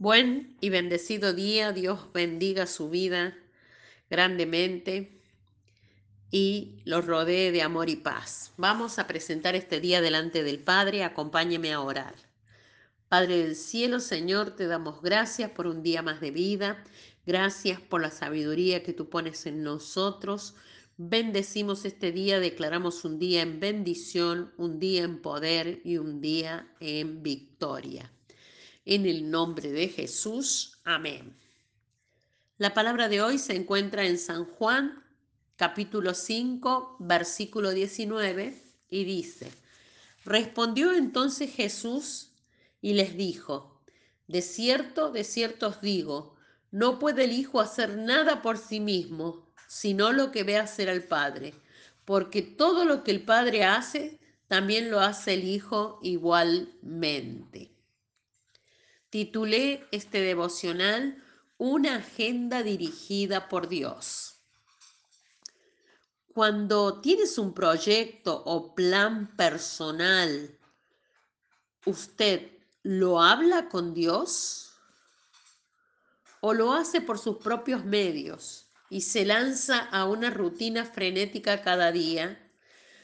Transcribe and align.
Buen 0.00 0.56
y 0.62 0.70
bendecido 0.70 1.34
día, 1.34 1.72
Dios 1.72 2.10
bendiga 2.14 2.66
su 2.66 2.88
vida 2.88 3.36
grandemente 4.08 5.20
y 6.30 6.80
los 6.86 7.04
rodee 7.04 7.52
de 7.52 7.60
amor 7.60 7.90
y 7.90 7.96
paz. 7.96 8.54
Vamos 8.56 8.98
a 8.98 9.06
presentar 9.06 9.56
este 9.56 9.78
día 9.78 10.00
delante 10.00 10.42
del 10.42 10.58
Padre, 10.58 11.04
acompáñeme 11.04 11.74
a 11.74 11.82
orar. 11.82 12.14
Padre 13.10 13.42
del 13.42 13.54
cielo, 13.54 14.00
Señor, 14.00 14.56
te 14.56 14.66
damos 14.68 15.02
gracias 15.02 15.50
por 15.50 15.66
un 15.66 15.82
día 15.82 16.00
más 16.00 16.22
de 16.22 16.30
vida, 16.30 16.82
gracias 17.26 17.78
por 17.78 18.00
la 18.00 18.10
sabiduría 18.10 18.82
que 18.82 18.94
tú 18.94 19.10
pones 19.10 19.44
en 19.44 19.62
nosotros. 19.62 20.54
Bendecimos 20.96 21.84
este 21.84 22.10
día, 22.10 22.40
declaramos 22.40 23.04
un 23.04 23.18
día 23.18 23.42
en 23.42 23.60
bendición, 23.60 24.50
un 24.56 24.80
día 24.80 25.02
en 25.02 25.20
poder 25.20 25.82
y 25.84 25.98
un 25.98 26.22
día 26.22 26.66
en 26.80 27.22
victoria. 27.22 28.10
En 28.84 29.04
el 29.04 29.30
nombre 29.30 29.70
de 29.70 29.88
Jesús. 29.88 30.78
Amén. 30.84 31.36
La 32.56 32.72
palabra 32.72 33.08
de 33.08 33.20
hoy 33.20 33.38
se 33.38 33.54
encuentra 33.54 34.06
en 34.06 34.18
San 34.18 34.46
Juan, 34.46 35.04
capítulo 35.56 36.14
5, 36.14 36.96
versículo 36.98 37.72
19, 37.72 38.62
y 38.88 39.04
dice, 39.04 39.50
Respondió 40.24 40.92
entonces 40.92 41.52
Jesús 41.54 42.32
y 42.80 42.94
les 42.94 43.16
dijo, 43.16 43.82
De 44.28 44.40
cierto, 44.40 45.10
de 45.10 45.24
cierto 45.24 45.68
os 45.68 45.80
digo, 45.82 46.36
no 46.70 46.98
puede 46.98 47.24
el 47.24 47.32
Hijo 47.32 47.60
hacer 47.60 47.98
nada 47.98 48.40
por 48.40 48.56
sí 48.56 48.80
mismo, 48.80 49.52
sino 49.68 50.12
lo 50.12 50.32
que 50.32 50.42
ve 50.42 50.56
hacer 50.56 50.88
al 50.88 51.04
Padre, 51.04 51.52
porque 52.06 52.40
todo 52.40 52.84
lo 52.84 53.04
que 53.04 53.10
el 53.10 53.22
Padre 53.22 53.64
hace, 53.64 54.18
también 54.48 54.90
lo 54.90 55.00
hace 55.00 55.34
el 55.34 55.44
Hijo 55.44 55.98
igualmente. 56.02 57.79
Titulé 59.10 59.88
este 59.90 60.20
devocional 60.20 61.20
Una 61.58 61.96
agenda 61.96 62.62
dirigida 62.62 63.48
por 63.48 63.68
Dios. 63.68 64.38
Cuando 66.32 67.00
tienes 67.00 67.36
un 67.36 67.52
proyecto 67.52 68.40
o 68.46 68.72
plan 68.72 69.36
personal, 69.36 70.56
¿usted 71.84 72.52
lo 72.84 73.20
habla 73.20 73.68
con 73.68 73.94
Dios? 73.94 74.74
¿O 76.40 76.54
lo 76.54 76.72
hace 76.72 77.00
por 77.00 77.18
sus 77.18 77.38
propios 77.38 77.84
medios 77.84 78.70
y 78.90 79.00
se 79.00 79.26
lanza 79.26 79.80
a 79.80 80.04
una 80.04 80.30
rutina 80.30 80.84
frenética 80.84 81.62
cada 81.62 81.90
día? 81.90 82.48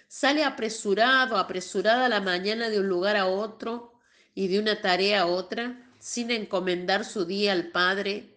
Sale 0.06 0.44
apresurado, 0.44 1.36
apresurada 1.36 2.08
la 2.08 2.20
mañana 2.20 2.68
de 2.70 2.78
un 2.78 2.88
lugar 2.88 3.16
a 3.16 3.26
otro 3.26 3.98
y 4.34 4.46
de 4.46 4.60
una 4.60 4.80
tarea 4.80 5.22
a 5.22 5.26
otra 5.26 5.82
sin 6.06 6.30
encomendar 6.30 7.04
su 7.04 7.24
día 7.24 7.50
al 7.50 7.72
Padre 7.72 8.32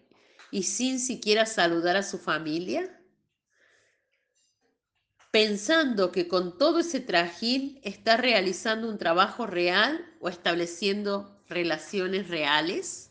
y 0.50 0.64
sin 0.64 0.98
siquiera 0.98 1.46
saludar 1.46 1.96
a 1.96 2.02
su 2.02 2.18
familia? 2.18 3.00
Pensando 5.30 6.10
que 6.10 6.26
con 6.26 6.58
todo 6.58 6.80
ese 6.80 6.98
trajín 6.98 7.78
está 7.84 8.16
realizando 8.16 8.88
un 8.88 8.98
trabajo 8.98 9.46
real 9.46 10.04
o 10.18 10.28
estableciendo 10.28 11.40
relaciones 11.48 12.26
reales? 12.26 13.08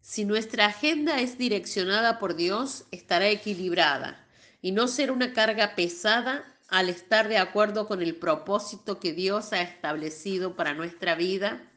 Si 0.00 0.24
nuestra 0.24 0.66
agenda 0.66 1.20
es 1.20 1.36
direccionada 1.36 2.20
por 2.20 2.36
Dios, 2.36 2.84
estará 2.92 3.28
equilibrada 3.28 4.24
y 4.62 4.70
no 4.70 4.86
será 4.86 5.12
una 5.12 5.32
carga 5.32 5.74
pesada 5.74 6.44
al 6.68 6.88
estar 6.88 7.26
de 7.26 7.38
acuerdo 7.38 7.88
con 7.88 8.02
el 8.02 8.14
propósito 8.14 9.00
que 9.00 9.12
Dios 9.12 9.52
ha 9.52 9.62
establecido 9.62 10.54
para 10.54 10.74
nuestra 10.74 11.16
vida 11.16 11.72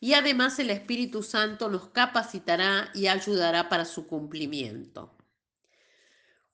y 0.00 0.14
además 0.14 0.58
el 0.58 0.70
Espíritu 0.70 1.22
Santo 1.22 1.68
nos 1.68 1.88
capacitará 1.88 2.90
y 2.94 3.06
ayudará 3.06 3.68
para 3.68 3.84
su 3.84 4.06
cumplimiento. 4.06 5.14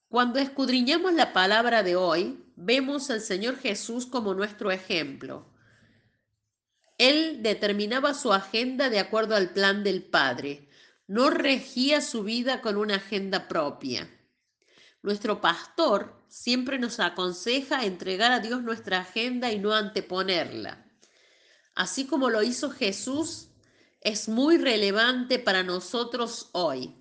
Cuando 0.08 0.40
escudriñamos 0.40 1.12
la 1.14 1.32
palabra 1.32 1.84
de 1.84 1.94
hoy, 1.94 2.44
vemos 2.56 3.08
al 3.10 3.20
Señor 3.20 3.56
Jesús 3.58 4.06
como 4.06 4.34
nuestro 4.34 4.72
ejemplo. 4.72 5.46
Él 6.98 7.42
determinaba 7.42 8.14
su 8.14 8.32
agenda 8.32 8.90
de 8.90 8.98
acuerdo 8.98 9.36
al 9.36 9.50
plan 9.50 9.84
del 9.84 10.02
Padre, 10.02 10.68
no 11.06 11.30
regía 11.30 12.00
su 12.00 12.24
vida 12.24 12.60
con 12.60 12.76
una 12.76 12.96
agenda 12.96 13.46
propia. 13.46 14.10
Nuestro 15.02 15.40
pastor 15.40 16.20
siempre 16.26 16.80
nos 16.80 16.98
aconseja 16.98 17.84
entregar 17.84 18.32
a 18.32 18.40
Dios 18.40 18.62
nuestra 18.62 18.98
agenda 18.98 19.52
y 19.52 19.60
no 19.60 19.72
anteponerla 19.72 20.85
así 21.76 22.06
como 22.06 22.30
lo 22.30 22.42
hizo 22.42 22.70
Jesús, 22.70 23.48
es 24.00 24.28
muy 24.28 24.58
relevante 24.58 25.38
para 25.38 25.62
nosotros 25.62 26.48
hoy. 26.52 26.94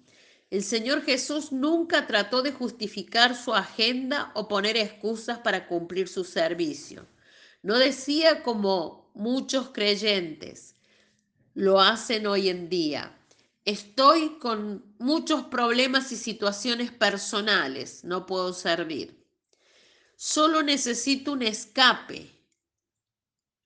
El 0.52 0.64
Señor 0.64 1.02
Jesús 1.04 1.52
nunca 1.52 2.06
trató 2.06 2.44
de 2.44 2.52
justificar 2.52 3.36
su 3.36 3.54
agenda 3.54 4.32
o 4.36 4.48
poner 4.48 4.78
excusas 4.78 5.40
para 5.40 5.68
cumplir 5.68 6.08
su 6.08 6.24
servicio. 6.24 7.08
No 7.64 7.80
decía 7.80 8.44
como 8.44 9.10
muchos 9.16 9.70
creyentes 9.70 10.76
lo 11.56 11.80
hacen 11.80 12.28
hoy 12.28 12.50
en 12.50 12.70
día. 12.70 13.18
Estoy 13.64 14.38
con 14.40 14.86
muchos 15.00 15.46
problemas 15.46 16.12
y 16.12 16.18
situaciones 16.18 16.92
personales, 16.92 18.04
no 18.04 18.26
puedo 18.26 18.54
servir. 18.54 19.26
Solo 20.18 20.62
necesito 20.62 21.32
un 21.32 21.42
escape 21.42 22.35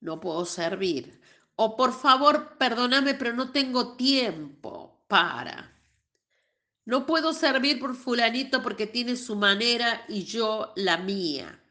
no 0.01 0.19
puedo 0.19 0.45
servir. 0.45 1.19
O 1.55 1.75
por 1.75 1.93
favor, 1.93 2.57
perdóname, 2.57 3.15
pero 3.15 3.33
no 3.33 3.51
tengo 3.51 3.95
tiempo 3.97 5.03
para. 5.07 5.75
No 6.85 7.05
puedo 7.05 7.33
servir 7.33 7.79
por 7.79 7.95
fulanito 7.95 8.63
porque 8.63 8.87
tiene 8.87 9.15
su 9.15 9.35
manera 9.35 10.05
y 10.07 10.23
yo 10.23 10.73
la 10.75 10.97
mía. 10.97 11.61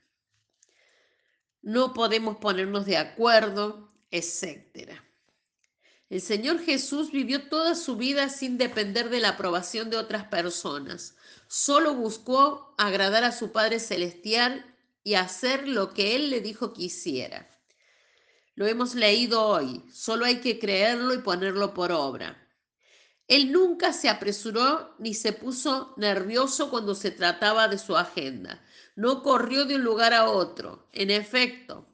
No 1.62 1.92
podemos 1.92 2.36
ponernos 2.36 2.86
de 2.86 2.98
acuerdo, 2.98 3.92
etc. 4.10 5.00
El 6.08 6.20
Señor 6.20 6.60
Jesús 6.60 7.10
vivió 7.10 7.48
toda 7.48 7.74
su 7.74 7.96
vida 7.96 8.28
sin 8.28 8.58
depender 8.58 9.10
de 9.10 9.20
la 9.20 9.30
aprobación 9.30 9.90
de 9.90 9.96
otras 9.96 10.24
personas. 10.24 11.16
Solo 11.48 11.94
buscó 11.94 12.74
agradar 12.78 13.24
a 13.24 13.32
su 13.32 13.52
Padre 13.52 13.80
Celestial 13.80 14.74
y 15.02 15.14
hacer 15.14 15.66
lo 15.66 15.92
que 15.92 16.14
Él 16.14 16.30
le 16.30 16.40
dijo 16.40 16.72
que 16.72 16.84
hiciera. 16.84 17.57
Lo 18.58 18.66
hemos 18.66 18.96
leído 18.96 19.46
hoy, 19.46 19.84
solo 19.92 20.24
hay 20.24 20.40
que 20.40 20.58
creerlo 20.58 21.14
y 21.14 21.18
ponerlo 21.18 21.74
por 21.74 21.92
obra. 21.92 22.44
Él 23.28 23.52
nunca 23.52 23.92
se 23.92 24.08
apresuró 24.08 24.96
ni 24.98 25.14
se 25.14 25.32
puso 25.32 25.94
nervioso 25.96 26.68
cuando 26.68 26.96
se 26.96 27.12
trataba 27.12 27.68
de 27.68 27.78
su 27.78 27.96
agenda. 27.96 28.60
No 28.96 29.22
corrió 29.22 29.64
de 29.64 29.76
un 29.76 29.84
lugar 29.84 30.12
a 30.12 30.28
otro. 30.28 30.88
En 30.92 31.12
efecto, 31.12 31.86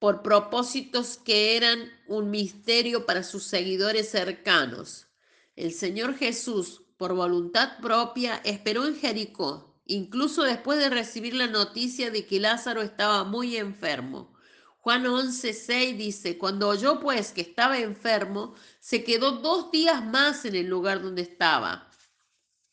por 0.00 0.20
propósitos 0.20 1.16
que 1.16 1.56
eran 1.56 1.92
un 2.08 2.28
misterio 2.28 3.06
para 3.06 3.22
sus 3.22 3.44
seguidores 3.44 4.10
cercanos. 4.10 5.06
El 5.54 5.72
Señor 5.72 6.16
Jesús, 6.16 6.82
por 6.96 7.14
voluntad 7.14 7.78
propia, 7.80 8.40
esperó 8.42 8.84
en 8.84 8.96
Jericó, 8.96 9.80
incluso 9.86 10.42
después 10.42 10.80
de 10.80 10.90
recibir 10.90 11.34
la 11.34 11.46
noticia 11.46 12.10
de 12.10 12.26
que 12.26 12.40
Lázaro 12.40 12.82
estaba 12.82 13.22
muy 13.22 13.56
enfermo. 13.56 14.36
Juan 14.80 15.04
11:6 15.04 15.96
dice, 15.96 16.38
cuando 16.38 16.68
oyó 16.68 17.00
pues 17.00 17.32
que 17.32 17.40
estaba 17.40 17.78
enfermo, 17.78 18.54
se 18.80 19.04
quedó 19.04 19.32
dos 19.32 19.70
días 19.70 20.04
más 20.04 20.44
en 20.44 20.54
el 20.54 20.66
lugar 20.66 21.02
donde 21.02 21.22
estaba. 21.22 21.90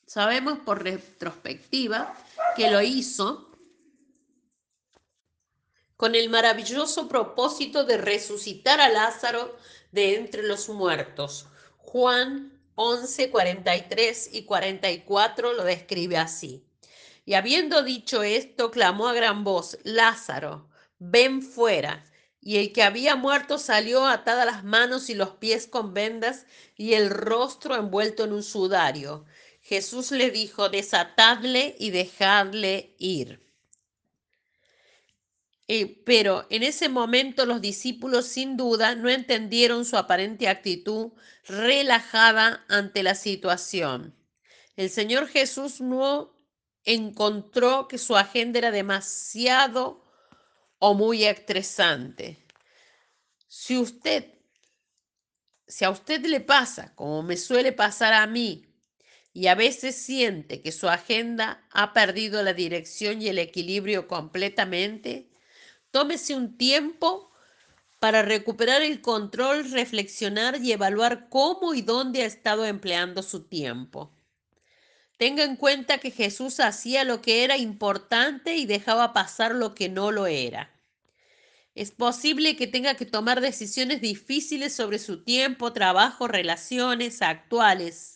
Sabemos 0.05 0.59
por 0.59 0.83
retrospectiva 0.83 2.15
que 2.55 2.69
lo 2.69 2.81
hizo 2.81 3.51
con 5.97 6.13
el 6.13 6.29
maravilloso 6.29 7.07
propósito 7.07 7.85
de 7.85 7.97
resucitar 7.97 8.79
a 8.81 8.89
Lázaro 8.89 9.57
de 9.91 10.15
entre 10.15 10.43
los 10.43 10.69
muertos. 10.69 11.47
Juan 11.77 12.61
11, 12.75 13.31
43 13.31 14.29
y 14.33 14.43
44 14.43 15.53
lo 15.53 15.63
describe 15.63 16.17
así. 16.17 16.65
Y 17.23 17.33
habiendo 17.33 17.81
dicho 17.81 18.21
esto, 18.21 18.69
clamó 18.69 19.07
a 19.07 19.13
gran 19.13 19.43
voz, 19.43 19.79
Lázaro, 19.83 20.69
ven 20.99 21.41
fuera. 21.41 22.03
Y 22.41 22.57
el 22.57 22.73
que 22.73 22.83
había 22.83 23.15
muerto 23.15 23.57
salió 23.57 24.05
atada 24.05 24.45
las 24.45 24.63
manos 24.63 25.09
y 25.09 25.15
los 25.15 25.31
pies 25.31 25.67
con 25.67 25.93
vendas 25.93 26.45
y 26.75 26.93
el 26.93 27.09
rostro 27.09 27.75
envuelto 27.75 28.23
en 28.23 28.33
un 28.33 28.43
sudario. 28.43 29.25
Jesús 29.61 30.11
le 30.11 30.29
dijo, 30.29 30.69
desatadle 30.69 31.75
y 31.79 31.89
dejadle 31.89 32.95
ir. 32.99 33.45
Eh, 35.67 36.03
pero 36.05 36.45
en 36.51 36.61
ese 36.61 36.89
momento 36.89 37.47
los 37.47 37.59
discípulos 37.59 38.27
sin 38.27 38.55
duda 38.55 38.93
no 38.93 39.09
entendieron 39.09 39.83
su 39.83 39.97
aparente 39.97 40.47
actitud 40.47 41.13
relajada 41.47 42.63
ante 42.67 43.01
la 43.01 43.15
situación. 43.15 44.13
El 44.75 44.91
Señor 44.91 45.27
Jesús 45.27 45.81
no 45.81 46.37
encontró 46.83 47.87
que 47.87 47.97
su 47.97 48.15
agenda 48.15 48.59
era 48.59 48.69
demasiado 48.69 50.04
o 50.79 50.93
muy 50.93 51.25
estresante. 51.25 52.37
Si 53.47 53.77
usted 53.77 54.35
si 55.67 55.83
a 55.85 55.89
usted 55.89 56.25
le 56.25 56.41
pasa, 56.41 56.93
como 56.95 57.23
me 57.23 57.37
suele 57.37 57.71
pasar 57.71 58.13
a 58.13 58.27
mí, 58.27 58.65
y 59.33 59.47
a 59.47 59.55
veces 59.55 59.95
siente 59.95 60.61
que 60.61 60.71
su 60.71 60.87
agenda 60.87 61.67
ha 61.71 61.91
perdido 61.91 62.41
la 62.41 62.53
dirección 62.53 63.21
y 63.21 63.27
el 63.27 63.39
equilibrio 63.39 64.07
completamente, 64.07 65.29
tómese 65.91 66.35
un 66.35 66.57
tiempo 66.57 67.31
para 67.99 68.21
recuperar 68.21 68.81
el 68.81 69.01
control, 69.01 69.69
reflexionar 69.71 70.61
y 70.61 70.71
evaluar 70.71 71.27
cómo 71.29 71.73
y 71.73 71.81
dónde 71.81 72.21
ha 72.21 72.25
estado 72.25 72.65
empleando 72.65 73.23
su 73.23 73.43
tiempo. 73.47 74.14
Tenga 75.17 75.43
en 75.43 75.55
cuenta 75.55 75.97
que 75.97 76.11
Jesús 76.11 76.59
hacía 76.59 77.03
lo 77.03 77.21
que 77.21 77.43
era 77.43 77.57
importante 77.57 78.55
y 78.55 78.65
dejaba 78.65 79.13
pasar 79.13 79.55
lo 79.55 79.75
que 79.75 79.89
no 79.89 80.11
lo 80.11 80.27
era. 80.27 80.71
Es 81.73 81.91
posible 81.91 82.55
que 82.55 82.67
tenga 82.67 82.95
que 82.95 83.05
tomar 83.05 83.41
decisiones 83.41 84.01
difíciles 84.01 84.73
sobre 84.73 84.99
su 84.99 85.23
tiempo, 85.23 85.73
trabajo, 85.73 86.27
relaciones 86.27 87.21
actuales 87.21 88.15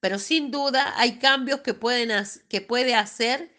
pero 0.00 0.18
sin 0.18 0.50
duda 0.50 0.94
hay 0.98 1.18
cambios 1.18 1.60
que, 1.60 1.74
pueden, 1.74 2.10
que 2.48 2.60
puede 2.62 2.94
hacer 2.94 3.54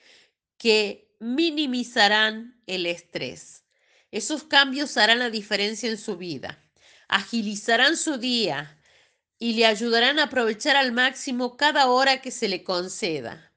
que 0.58 1.16
minimizarán 1.20 2.60
el 2.66 2.88
estrés. 2.88 3.64
Esos 4.12 4.44
cambios 4.44 4.98
harán 4.98 5.20
la 5.20 5.30
diferencia 5.30 5.90
en 5.90 5.98
su 5.98 6.18
vida, 6.18 6.60
agilizarán 7.08 7.96
su 7.96 8.18
día 8.18 8.81
y 9.42 9.56
le 9.56 9.66
ayudarán 9.66 10.20
a 10.20 10.24
aprovechar 10.24 10.78
al 10.78 10.94
máximo 10.94 11.58
cada 11.58 11.88
hora 11.88 12.22
que 12.22 12.32
se 12.32 12.48
le 12.48 12.64
conceda. 12.64 13.52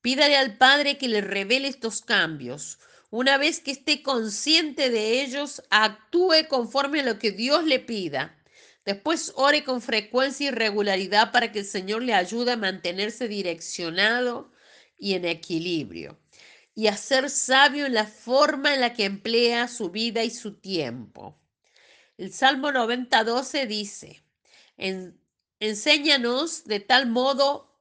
Pídale 0.00 0.36
al 0.36 0.58
Padre 0.58 0.98
que 0.98 1.08
le 1.08 1.22
revele 1.22 1.66
estos 1.66 2.02
cambios. 2.02 2.78
Una 3.10 3.36
vez 3.38 3.58
que 3.58 3.72
esté 3.72 4.02
consciente 4.02 4.90
de 4.90 5.22
ellos, 5.22 5.62
actúe 5.70 6.46
conforme 6.48 7.00
a 7.00 7.04
lo 7.04 7.18
que 7.18 7.32
Dios 7.32 7.64
le 7.64 7.80
pida 7.80 8.38
Después 8.84 9.32
ore 9.36 9.62
con 9.62 9.80
frecuencia 9.80 10.48
y 10.48 10.50
regularidad 10.50 11.30
para 11.30 11.52
que 11.52 11.60
el 11.60 11.64
Señor 11.64 12.02
le 12.02 12.14
ayude 12.14 12.52
a 12.52 12.56
mantenerse 12.56 13.28
direccionado 13.28 14.50
y 14.98 15.14
en 15.14 15.24
equilibrio 15.24 16.18
y 16.74 16.88
a 16.88 16.96
ser 16.96 17.30
sabio 17.30 17.86
en 17.86 17.94
la 17.94 18.06
forma 18.06 18.74
en 18.74 18.80
la 18.80 18.94
que 18.94 19.04
emplea 19.04 19.68
su 19.68 19.90
vida 19.90 20.24
y 20.24 20.30
su 20.30 20.54
tiempo. 20.54 21.38
El 22.16 22.32
Salmo 22.32 22.70
90.12 22.70 23.66
dice, 23.66 24.24
enséñanos 25.62 26.64
de 26.64 26.80
tal 26.80 27.08
modo 27.08 27.72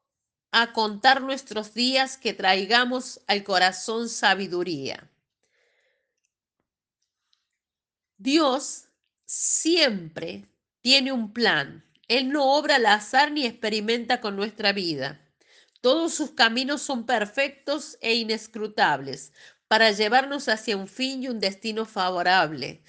a 0.52 0.72
contar 0.72 1.24
nuestros 1.24 1.74
días 1.74 2.16
que 2.16 2.32
traigamos 2.32 3.22
al 3.26 3.44
corazón 3.44 4.08
sabiduría. 4.08 5.10
Dios 8.18 8.86
siempre 9.26 10.48
tiene 10.82 11.12
un 11.12 11.34
plan. 11.34 11.84
Él 12.08 12.30
no 12.30 12.54
obra 12.54 12.76
al 12.76 12.86
azar 12.86 13.32
ni 13.32 13.48
experimenta 13.48 14.22
con 14.22 14.36
nuestra 14.36 14.74
vida. 14.74 15.20
Todos 15.82 16.14
sus 16.14 16.34
caminos 16.34 16.84
son 16.84 17.08
perfectos 17.08 17.98
e 18.00 18.14
inescrutables 18.14 19.34
para 19.68 19.90
llevarnos 19.90 20.50
hacia 20.50 20.78
un 20.78 20.88
fin 20.88 21.24
y 21.24 21.30
un 21.30 21.40
destino 21.40 21.86
favorable. 21.86 22.84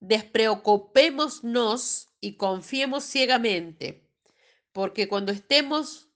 Despreocupémonos 0.00 2.11
y 2.22 2.36
confiemos 2.36 3.04
ciegamente, 3.04 4.08
porque 4.72 5.08
cuando 5.08 5.32
estemos 5.32 6.08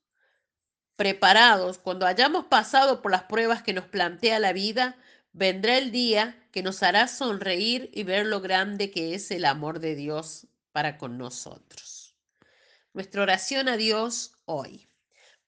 preparados, 0.94 1.78
cuando 1.78 2.06
hayamos 2.06 2.46
pasado 2.46 3.02
por 3.02 3.10
las 3.10 3.24
pruebas 3.24 3.62
que 3.62 3.74
nos 3.74 3.86
plantea 3.86 4.38
la 4.38 4.54
vida, 4.54 4.96
vendrá 5.32 5.76
el 5.76 5.90
día 5.90 6.48
que 6.52 6.62
nos 6.62 6.82
hará 6.84 7.08
sonreír 7.08 7.90
y 7.92 8.04
ver 8.04 8.24
lo 8.24 8.40
grande 8.40 8.90
que 8.90 9.14
es 9.14 9.30
el 9.32 9.44
amor 9.44 9.80
de 9.80 9.96
Dios 9.96 10.46
para 10.70 10.96
con 10.96 11.18
nosotros. 11.18 12.14
Nuestra 12.94 13.22
oración 13.22 13.68
a 13.68 13.76
Dios 13.76 14.38
hoy. 14.44 14.88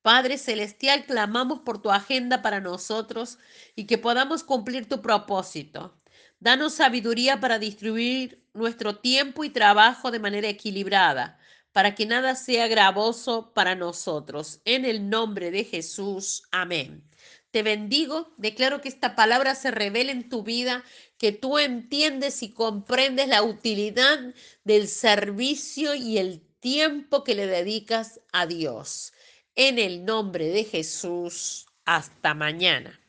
Padre 0.02 0.38
Celestial, 0.38 1.04
clamamos 1.06 1.60
por 1.60 1.80
tu 1.80 1.90
agenda 1.90 2.42
para 2.42 2.60
nosotros 2.60 3.38
y 3.76 3.86
que 3.86 3.96
podamos 3.96 4.42
cumplir 4.42 4.88
tu 4.88 5.00
propósito. 5.02 5.98
Danos 6.40 6.74
sabiduría 6.74 7.40
para 7.40 7.58
distribuir 7.58 8.44
nuestro 8.54 8.96
tiempo 8.96 9.44
y 9.44 9.50
trabajo 9.50 10.10
de 10.10 10.20
manera 10.20 10.48
equilibrada, 10.48 11.38
para 11.72 11.94
que 11.94 12.06
nada 12.06 12.34
sea 12.34 12.68
gravoso 12.68 13.52
para 13.54 13.74
nosotros. 13.74 14.60
En 14.64 14.84
el 14.84 15.08
nombre 15.10 15.50
de 15.50 15.64
Jesús. 15.64 16.44
Amén. 16.50 17.08
Te 17.50 17.62
bendigo, 17.62 18.34
declaro 18.36 18.80
que 18.80 18.88
esta 18.88 19.16
palabra 19.16 19.54
se 19.54 19.70
revele 19.70 20.12
en 20.12 20.28
tu 20.28 20.42
vida, 20.42 20.84
que 21.16 21.32
tú 21.32 21.58
entiendes 21.58 22.42
y 22.42 22.52
comprendes 22.52 23.28
la 23.28 23.42
utilidad 23.42 24.34
del 24.64 24.86
servicio 24.86 25.94
y 25.94 26.18
el 26.18 26.42
tiempo 26.60 27.24
que 27.24 27.34
le 27.34 27.46
dedicas 27.46 28.20
a 28.32 28.46
Dios. 28.46 29.12
En 29.54 29.78
el 29.78 30.04
nombre 30.04 30.48
de 30.48 30.64
Jesús, 30.64 31.66
hasta 31.84 32.34
mañana. 32.34 33.00